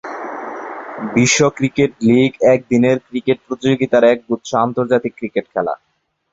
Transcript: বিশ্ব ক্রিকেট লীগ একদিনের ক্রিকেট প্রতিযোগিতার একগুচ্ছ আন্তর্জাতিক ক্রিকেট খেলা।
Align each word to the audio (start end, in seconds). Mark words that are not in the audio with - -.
বিশ্ব 1.15 1.39
ক্রিকেট 1.57 1.91
লীগ 2.07 2.31
একদিনের 2.53 2.97
ক্রিকেট 3.07 3.37
প্রতিযোগিতার 3.47 4.03
একগুচ্ছ 4.13 4.49
আন্তর্জাতিক 4.65 5.13
ক্রিকেট 5.19 5.45
খেলা। 5.53 5.73